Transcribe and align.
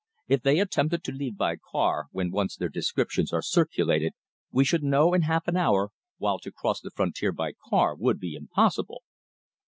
If 0.27 0.41
they 0.41 0.59
attempted 0.59 1.03
to 1.03 1.11
leave 1.11 1.37
by 1.37 1.57
car 1.57 2.07
when 2.09 2.31
once 2.31 2.55
their 2.57 2.69
descriptions 2.69 3.31
are 3.31 3.43
circulated, 3.43 4.13
we 4.49 4.65
should 4.65 4.81
know 4.81 5.13
in 5.13 5.21
half 5.21 5.47
an 5.47 5.55
hour, 5.57 5.91
while 6.17 6.39
to 6.39 6.51
cross 6.51 6.81
the 6.81 6.89
frontier 6.89 7.31
by 7.31 7.53
car 7.69 7.93
would 7.95 8.19
be 8.19 8.33
impossible." 8.33 9.03